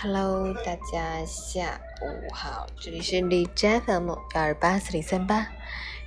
[0.00, 5.46] Hello，大家下午好，这里是李斋 FM 幺二八四零三八，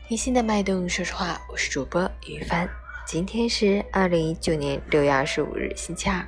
[0.07, 0.87] 听心的脉动。
[0.87, 2.69] 说实话，我是主播于帆。
[3.07, 6.27] 今天是二零一九年六月二十五日，星期二，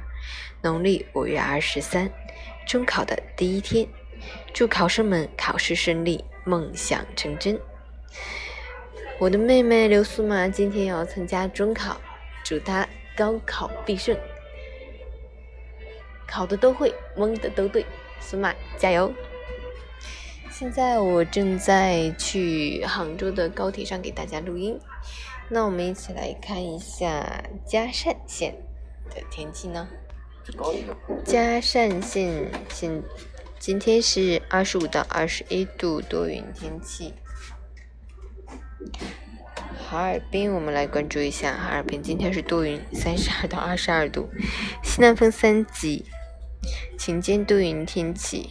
[0.62, 2.10] 农历五月二十三，
[2.66, 3.88] 中考的第一天。
[4.54, 7.60] 祝考生们考试顺利，梦想成真。
[9.20, 12.00] 我的妹妹刘苏玛今天要参加中考，
[12.44, 14.18] 祝她高考必胜。
[16.30, 17.86] 考的都会，蒙的都对，
[18.20, 19.12] 苏玛加油！
[20.52, 24.78] 现在我正在去杭州的高铁上给大家录音，
[25.50, 28.56] 那我们一起来看一下嘉善县
[29.10, 29.88] 的天气呢。
[31.24, 33.04] 嘉善县现
[33.58, 37.14] 今天是二十五到二十一度，多云天气。
[39.78, 44.30] 哈尔滨，我们来关注一下，哈尔滨今天是多云，三十二到二十二度，
[44.84, 46.06] 西南风三级。
[46.98, 48.50] 晴间多云天气，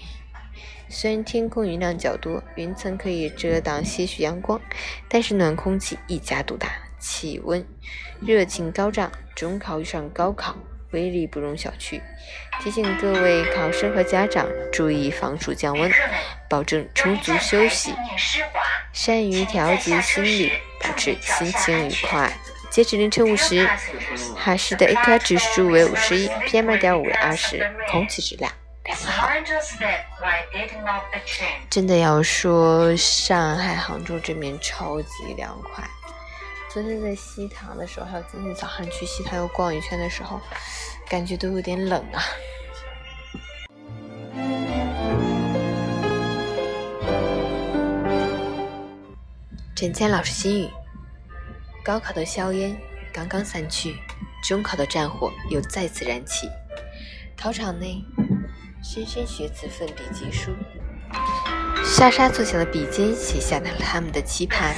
[0.89, 4.61] 虽然天空云量较多，云层可以遮挡些许阳光，
[5.09, 7.65] 但是暖空气一家独大，气温
[8.21, 9.13] 热情高涨。
[9.37, 10.57] 中考遇上高考，
[10.91, 12.01] 威力不容小觑。
[12.61, 15.89] 提醒各位考生和家长注意防暑降温，
[16.51, 17.95] 保证充足休息，
[18.93, 20.51] 善于调节心理，
[20.83, 22.37] 保持心情愉快。
[22.79, 23.69] 截止凌晨五时，
[24.37, 27.59] 海市的 AQI 指数为五十一，PM 二点五为二十，
[27.91, 28.53] 空气质量
[28.85, 29.29] 良好。
[31.69, 35.83] 真的要说，上海、杭州这边超级凉快。
[36.73, 40.41] 昨天在西塘的时候，还有今天早上去西塘又逛一圈的时候，
[41.09, 42.23] 感觉都有点冷啊。
[49.75, 50.71] 陈谦老师心语。
[51.89, 52.77] 高考的硝烟
[53.11, 53.97] 刚刚散去，
[54.47, 56.47] 中考的战火又再次燃起。
[57.35, 58.05] 考场内，
[58.85, 60.51] 莘莘学子奋笔疾书，
[61.83, 64.75] 沙沙作响的笔尖写下了他们的期盼。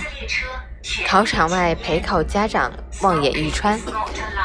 [1.05, 2.73] 考场外，陪考家长
[3.03, 3.77] 望眼欲穿，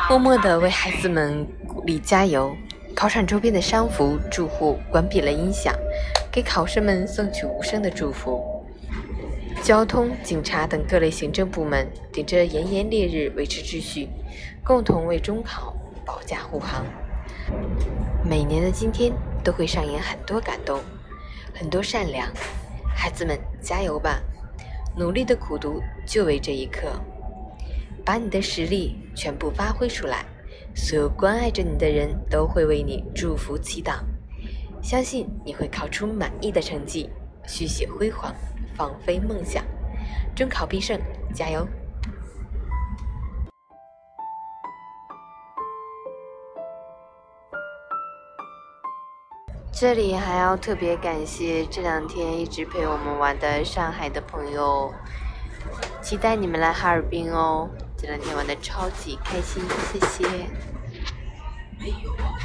[0.09, 2.57] 默默地为孩子们鼓励加油。
[2.95, 5.71] 考场周边的商服住户关闭了音响，
[6.31, 8.43] 给考生们送去无声的祝福。
[9.65, 14.07] 交通、警察等各类行政部门顶着炎炎烈日维持秩序，
[14.63, 16.85] 共同为中考保驾护航。
[18.23, 19.11] 每年的今天
[19.43, 20.79] 都会上演很多感动，
[21.51, 22.31] 很多善良。
[22.95, 24.21] 孩子们加油吧！
[24.95, 27.01] 努力的苦读就为这一刻。
[28.05, 30.27] 把你的实力全部发挥出来，
[30.75, 33.95] 所有关爱着你的人都会为你祝福祈祷。
[34.83, 37.09] 相信你会考出满意的成绩，
[37.47, 38.31] 续写辉煌。
[38.75, 39.63] 放飞梦想，
[40.35, 40.99] 中考必胜，
[41.33, 41.67] 加油！
[49.77, 54.93] 这里还要特别感谢这两天一直陪我们玩的上海的朋友，
[56.01, 57.69] 期待你们来哈尔滨哦！
[57.97, 60.27] 这两天玩的超级开心，谢谢。
[61.77, 62.39] 没有啊。